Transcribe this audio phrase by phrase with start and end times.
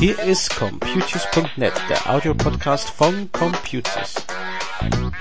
[0.00, 4.14] Hier ist Computers.net, der Audiopodcast von Computers.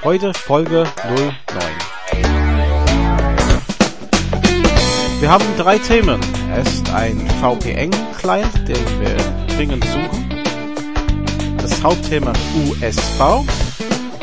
[0.04, 1.36] Heute Folge 09.
[5.20, 6.20] Wir haben drei Themen.
[6.56, 9.16] Es ist ein VPN-Client, den wir
[9.56, 10.44] dringend suchen.
[11.58, 13.65] Das Hauptthema USV.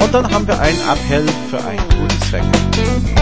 [0.03, 3.22] Und dann haben wir einen Appell für einen guten Zweck.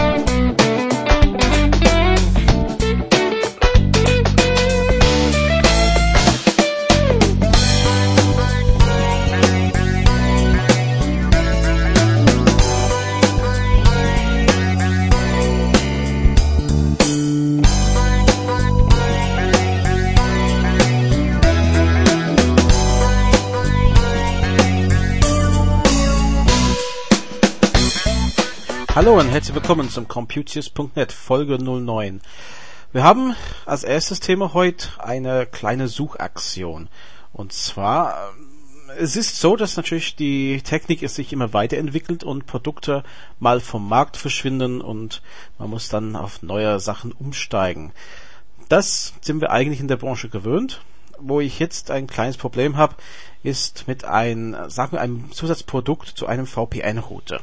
[29.11, 32.21] Hallo und herzlich willkommen zum Computius.net Folge 09.
[32.93, 36.87] Wir haben als erstes Thema heute eine kleine Suchaktion.
[37.33, 38.31] Und zwar,
[38.87, 43.03] äh, es ist so, dass natürlich die Technik ist sich immer weiterentwickelt und Produkte
[43.37, 45.21] mal vom Markt verschwinden und
[45.59, 47.91] man muss dann auf neue Sachen umsteigen.
[48.69, 50.79] Das sind wir eigentlich in der Branche gewöhnt.
[51.19, 52.95] Wo ich jetzt ein kleines Problem habe,
[53.43, 57.41] ist mit einem, sagen wir, einem Zusatzprodukt zu einem VPN-Router.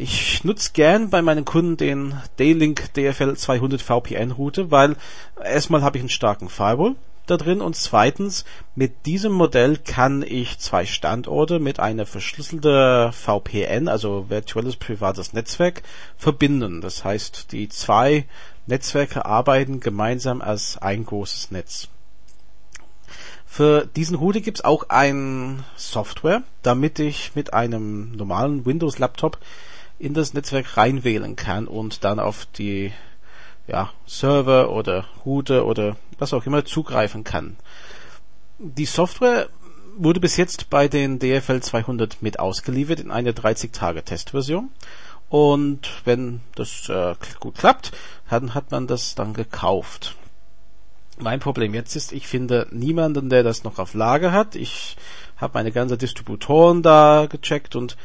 [0.00, 4.94] Ich nutze gern bei meinen Kunden den D-Link DFL 200 VPN Router, weil
[5.42, 6.94] erstmal habe ich einen starken Firewall
[7.26, 8.44] da drin und zweitens
[8.76, 15.82] mit diesem Modell kann ich zwei Standorte mit einer verschlüsselten VPN, also virtuelles privates Netzwerk,
[16.16, 16.80] verbinden.
[16.80, 18.24] Das heißt, die zwei
[18.66, 21.88] Netzwerke arbeiten gemeinsam als ein großes Netz.
[23.46, 29.38] Für diesen Router gibt's auch ein Software, damit ich mit einem normalen Windows-Laptop
[29.98, 32.92] in das Netzwerk reinwählen kann und dann auf die
[33.66, 37.56] ja, Server oder Router oder was auch immer zugreifen kann.
[38.58, 39.48] Die Software
[39.96, 44.70] wurde bis jetzt bei den DFL 200 mit ausgeliefert in einer 30-Tage-Testversion.
[45.28, 47.92] Und wenn das äh, gut klappt,
[48.30, 50.16] dann hat man das dann gekauft.
[51.18, 54.54] Mein Problem jetzt ist, ich finde niemanden, der das noch auf Lager hat.
[54.54, 54.96] Ich
[55.36, 57.96] habe meine ganzen Distributoren da gecheckt und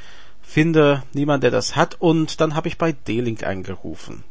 [0.43, 4.23] finde niemand, der das hat und dann habe ich bei D-Link angerufen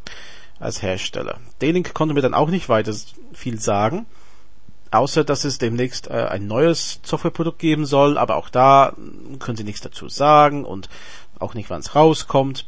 [0.61, 1.41] als Hersteller.
[1.61, 2.95] D-Link konnte mir dann auch nicht weiter
[3.33, 4.07] viel sagen,
[4.93, 8.95] außer dass es demnächst äh, ein neues Softwareprodukt geben soll, aber auch da
[9.41, 10.89] können sie nichts dazu sagen und
[11.41, 12.67] auch nicht, wann es rauskommt.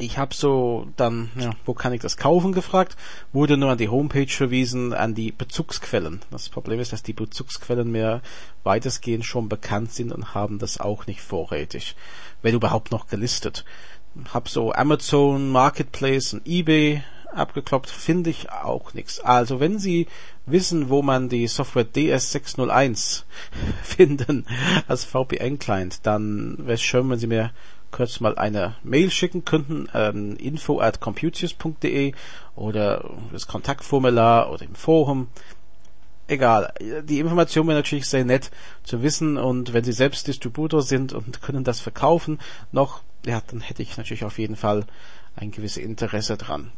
[0.00, 2.96] Ich habe so dann, ja, wo kann ich das kaufen gefragt,
[3.32, 6.20] wurde nur an die Homepage verwiesen, an die Bezugsquellen.
[6.30, 8.22] Das Problem ist, dass die Bezugsquellen mir
[8.62, 11.96] weitestgehend schon bekannt sind und haben das auch nicht vorrätig
[12.42, 13.64] wenn überhaupt noch gelistet.
[14.32, 19.20] Hab so Amazon, Marketplace und eBay abgekloppt, finde ich auch nichts.
[19.20, 20.06] Also wenn Sie
[20.46, 23.24] wissen, wo man die Software DS601
[23.82, 24.46] finden
[24.86, 27.50] als VPN-Client, dann wäre es schön, wenn Sie mir
[27.90, 32.12] kurz mal eine Mail schicken könnten, ähm, info at computius.de
[32.54, 35.28] oder das Kontaktformular oder im Forum
[36.28, 36.72] egal.
[37.04, 38.50] Die Information wäre natürlich sehr nett
[38.84, 42.38] zu wissen und wenn Sie selbst Distributor sind und können das verkaufen
[42.70, 44.84] noch, ja, dann hätte ich natürlich auf jeden Fall
[45.36, 46.72] ein gewisses Interesse dran.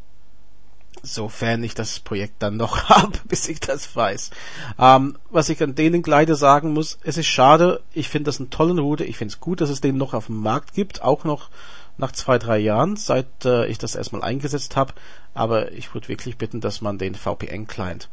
[1.03, 4.31] Sofern ich das Projekt dann noch habe, bis ich das weiß.
[4.79, 8.51] Ähm, was ich an denen leider sagen muss, es ist schade, ich finde das einen
[8.51, 11.25] tollen Router, ich finde es gut, dass es den noch auf dem Markt gibt, auch
[11.25, 11.49] noch
[11.97, 14.95] nach zwei, drei Jahren, seit äh, ich das erstmal eingesetzt habe,
[15.35, 18.09] aber ich würde wirklich bitten, dass man den VPN-Client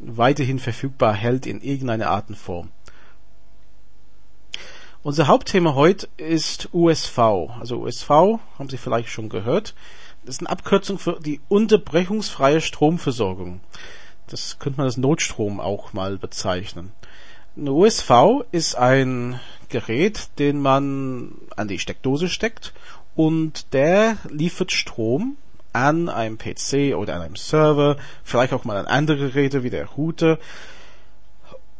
[0.00, 2.70] weiterhin verfügbar hält in irgendeiner Art und Form.
[5.02, 7.18] Unser Hauptthema heute ist USV.
[7.18, 9.74] Also USV haben Sie vielleicht schon gehört.
[10.28, 13.60] Ist eine Abkürzung für die unterbrechungsfreie Stromversorgung.
[14.26, 16.92] Das könnte man als Notstrom auch mal bezeichnen.
[17.56, 19.40] Eine USV ist ein
[19.70, 22.74] Gerät, den man an die Steckdose steckt
[23.16, 25.38] und der liefert Strom
[25.72, 29.86] an einem PC oder an einem Server, vielleicht auch mal an andere Geräte wie der
[29.86, 30.38] Router.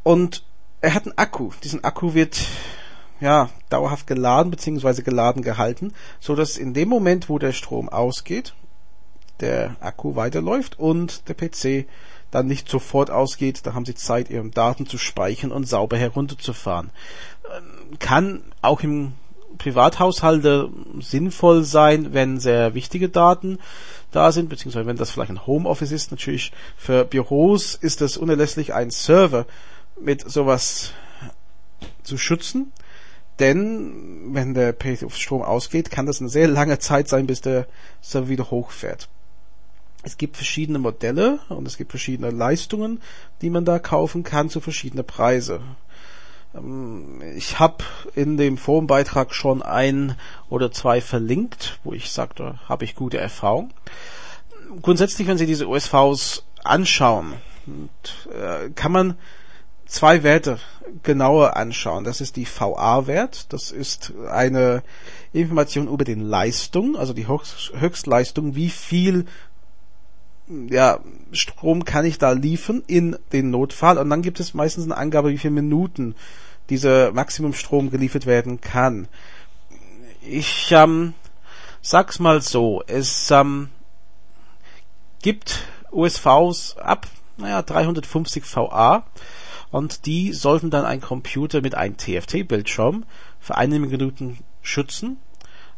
[0.02, 0.42] Und
[0.80, 1.50] er hat einen Akku.
[1.64, 2.38] Diesen Akku wird
[3.20, 5.02] ja dauerhaft geladen bzw.
[5.02, 8.54] geladen gehalten, so dass in dem Moment, wo der Strom ausgeht,
[9.40, 11.86] der Akku weiterläuft und der PC
[12.30, 16.90] dann nicht sofort ausgeht, da haben sie Zeit, ihre Daten zu speichern und sauber herunterzufahren.
[17.56, 19.12] Ähm, kann auch im
[19.56, 20.70] Privathaushalte
[21.00, 23.58] sinnvoll sein, wenn sehr wichtige Daten
[24.10, 26.10] da sind, beziehungsweise wenn das vielleicht ein Homeoffice ist.
[26.10, 29.46] Natürlich für Büros ist es unerlässlich, einen Server
[30.00, 30.92] mit sowas
[32.02, 32.72] zu schützen.
[33.38, 34.74] Denn wenn der
[35.10, 37.66] Strom ausgeht, kann das eine sehr lange Zeit sein, bis der
[38.00, 39.08] Server wieder hochfährt.
[40.02, 43.00] Es gibt verschiedene Modelle und es gibt verschiedene Leistungen,
[43.42, 45.60] die man da kaufen kann zu verschiedenen Preise.
[46.54, 50.16] Ähm, ich habe in dem Forenbeitrag schon ein
[50.48, 53.70] oder zwei verlinkt, wo ich sagte, habe ich gute Erfahrung.
[54.82, 57.34] Grundsätzlich, wenn Sie diese USVs anschauen,
[58.32, 59.14] äh, kann man
[59.88, 60.60] zwei Werte
[61.02, 62.04] genauer anschauen.
[62.04, 63.52] Das ist die VA-Wert.
[63.52, 64.82] Das ist eine
[65.32, 69.26] Information über den Leistung, also die Höchstleistung, wie viel
[70.70, 71.00] ja,
[71.32, 73.98] Strom kann ich da liefern in den Notfall.
[73.98, 76.14] Und dann gibt es meistens eine Angabe, wie viele Minuten
[76.70, 79.08] dieser Maximumstrom geliefert werden kann.
[80.22, 81.14] Ich ähm,
[81.82, 83.70] sag's mal so, es ähm,
[85.22, 87.06] gibt USVs ab
[87.36, 89.04] naja, 350 VA
[89.70, 93.04] und die sollten dann ein Computer mit einem TFT-Bildschirm
[93.40, 95.18] für eine Minute schützen.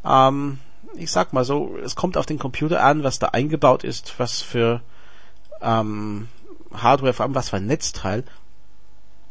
[0.04, 0.58] Ähm,
[0.94, 4.40] ich sag mal so, es kommt auf den Computer an, was da eingebaut ist, was
[4.42, 4.80] für
[5.60, 6.28] ähm,
[6.72, 8.24] Hardware, vor allem was für ein Netzteil.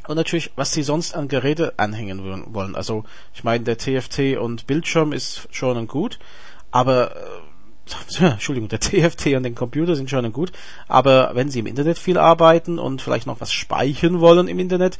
[0.07, 2.75] Und natürlich, was sie sonst an Geräte anhängen wollen.
[2.75, 3.03] Also,
[3.33, 6.17] ich meine, der TFT und Bildschirm ist schon gut,
[6.71, 7.19] aber äh,
[8.19, 10.51] Entschuldigung, der TFT und den Computer sind schon gut,
[10.87, 14.97] aber wenn Sie im Internet viel arbeiten und vielleicht noch was speichern wollen im Internet,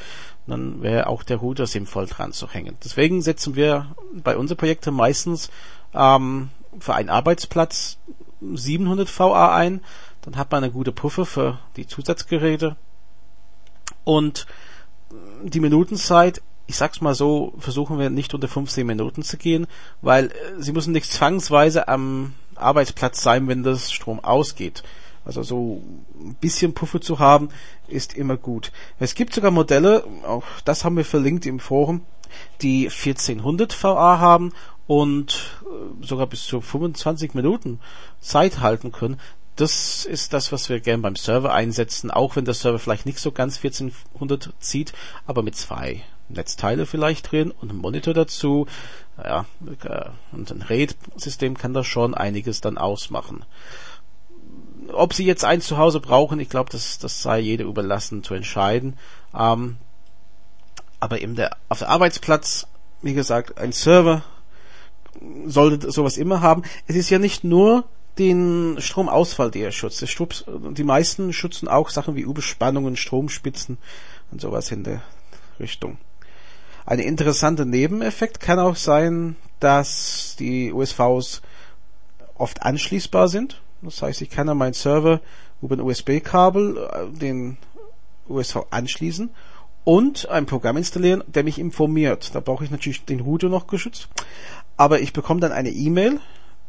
[0.48, 2.78] dann wäre auch der Router sinnvoll dran zu hängen.
[2.84, 5.50] Deswegen setzen wir bei unseren Projekten meistens
[5.94, 6.50] ähm,
[6.80, 7.98] für einen Arbeitsplatz
[8.42, 9.82] 700 VA ein,
[10.22, 12.76] dann hat man eine gute Puffer für die Zusatzgeräte
[14.04, 14.48] und
[15.44, 19.66] die Minutenzeit ich sag's mal so, versuchen wir nicht unter 15 Minuten zu gehen,
[20.04, 24.84] weil äh, sie müssen nicht zwangsweise am Arbeitsplatz sein, wenn das Strom ausgeht.
[25.26, 25.84] Also so
[26.20, 27.50] ein bisschen Puffer zu haben,
[27.88, 28.72] ist immer gut.
[29.00, 32.02] Es gibt sogar Modelle, auch das haben wir verlinkt im Forum,
[32.62, 34.54] die 1400 VA haben
[34.88, 37.80] und äh, sogar bis zu 25 Minuten
[38.22, 39.20] Zeit halten können.
[39.56, 43.20] Das ist das, was wir gern beim Server einsetzen, auch wenn der Server vielleicht nicht
[43.20, 44.94] so ganz 1400 zieht,
[45.28, 48.68] aber mit zwei Netzteile vielleicht drin und einen Monitor dazu.
[49.18, 49.46] Ja,
[49.84, 53.46] äh, und ein RAID-System kann da schon einiges dann ausmachen.
[54.94, 58.34] Ob sie jetzt eins zu Hause brauchen, ich glaube, das, das sei jeder überlassen zu
[58.34, 58.98] entscheiden.
[59.38, 59.78] Ähm,
[61.00, 62.68] aber eben der, auf der Arbeitsplatz,
[63.02, 64.24] wie gesagt, ein Server
[65.46, 66.64] sollte sowas immer haben.
[66.88, 67.86] Es ist ja nicht nur
[68.18, 70.04] den Stromausfall, der er schützt.
[70.04, 73.78] Die meisten schützen auch Sachen wie Überspannungen, Stromspitzen
[74.32, 75.02] und sowas in der
[75.60, 75.98] Richtung.
[76.90, 81.44] Ein interessanter Nebeneffekt kann auch sein, dass die USVs
[82.34, 83.62] oft anschließbar sind.
[83.84, 85.22] Das heißt, ich kann an meinen Server
[85.62, 87.58] über ein USB-Kabel äh, den
[88.28, 89.30] USV anschließen
[89.84, 92.34] und ein Programm installieren, der mich informiert.
[92.34, 94.08] Da brauche ich natürlich den Router noch geschützt.
[94.76, 96.20] Aber ich bekomme dann eine E-Mail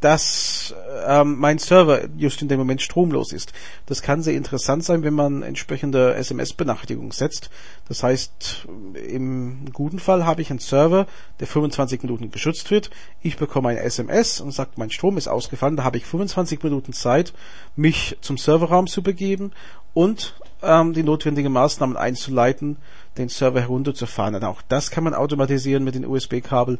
[0.00, 0.74] dass
[1.06, 3.52] ähm, mein Server just in dem Moment stromlos ist.
[3.86, 7.50] Das kann sehr interessant sein, wenn man entsprechende SMS-Benachrichtigung setzt.
[7.86, 8.66] Das heißt,
[9.08, 11.06] im guten Fall habe ich einen Server,
[11.38, 12.90] der 25 Minuten geschützt wird.
[13.20, 15.76] Ich bekomme ein SMS und sagt, mein Strom ist ausgefallen.
[15.76, 17.34] Da habe ich 25 Minuten Zeit,
[17.76, 19.52] mich zum Serverraum zu begeben
[19.92, 22.76] und ähm, die notwendigen Maßnahmen einzuleiten,
[23.18, 24.34] den Server herunterzufahren.
[24.34, 26.78] Und auch das kann man automatisieren mit den USB-Kabel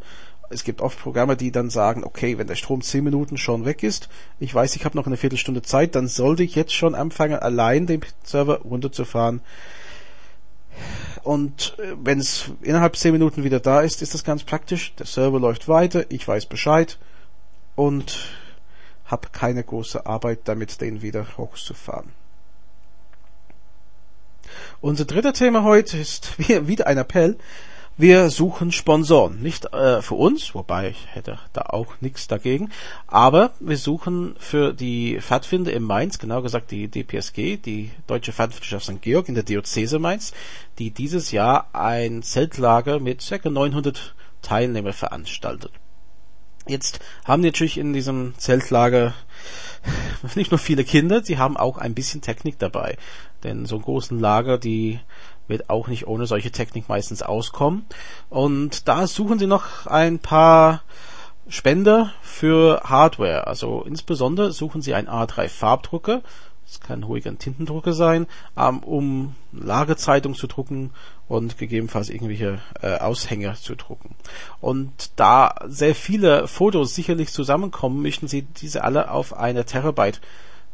[0.50, 3.85] es gibt oft Programme, die dann sagen, okay, wenn der Strom zehn Minuten schon weg
[3.85, 4.09] ist,
[4.40, 7.87] ich weiß, ich habe noch eine Viertelstunde Zeit, dann sollte ich jetzt schon anfangen, allein
[7.87, 9.40] den Server runterzufahren.
[11.23, 14.92] Und äh, wenn es innerhalb zehn Minuten wieder da ist, ist das ganz praktisch.
[14.97, 16.99] Der Server läuft weiter, ich weiß Bescheid
[17.76, 18.19] und
[19.04, 22.11] habe keine große Arbeit damit, den wieder hochzufahren.
[24.80, 27.38] Unser dritter Thema heute ist wieder ein Appell
[27.97, 29.42] wir suchen Sponsoren.
[29.42, 32.70] Nicht äh, für uns, wobei ich hätte da auch nichts dagegen,
[33.06, 38.87] aber wir suchen für die Pfadfinder in Mainz, genau gesagt die DPSG, die Deutsche Pfadfinderschaft
[38.87, 39.02] St.
[39.02, 40.32] Georg in der Diözese Mainz,
[40.78, 43.49] die dieses Jahr ein Zeltlager mit ca.
[43.49, 45.73] 900 Teilnehmern veranstaltet.
[46.66, 49.14] Jetzt haben die natürlich in diesem Zeltlager
[50.35, 52.97] nicht nur viele Kinder, sie haben auch ein bisschen Technik dabei.
[53.44, 55.00] Denn so großen Lager, die
[55.49, 57.85] wird auch nicht ohne solche Technik meistens auskommen.
[58.28, 60.82] Und da suchen sie noch ein paar
[61.49, 63.47] Spender für Hardware.
[63.47, 66.23] Also insbesondere suchen sie einen A3 Farbdrucker.
[66.64, 70.92] Das kann ruhig ein Tintendrucker sein, ähm, um Lagezeitung zu drucken
[71.26, 74.14] und gegebenenfalls irgendwelche äh, Aushänger zu drucken.
[74.61, 80.20] Und da sehr viele Fotos sicherlich zusammenkommen, möchten sie diese alle auf eine Terabyte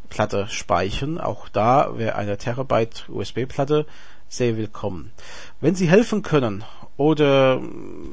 [0.09, 1.19] Platte speichern.
[1.19, 3.87] Auch da wäre eine Terabyte USB-Platte
[4.29, 5.13] sehr willkommen.
[5.61, 6.65] Wenn Sie helfen können
[6.97, 7.61] oder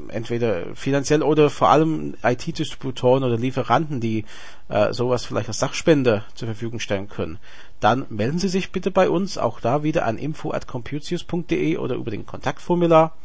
[0.10, 4.26] entweder finanziell oder vor allem IT-Distributoren oder Lieferanten, die
[4.70, 7.40] äh, sowas vielleicht als Sachspende zur Verfügung stellen können,
[7.80, 11.96] dann melden Sie sich bitte bei uns, auch da wieder an info at computius.de oder
[11.96, 13.16] über den Kontaktformular.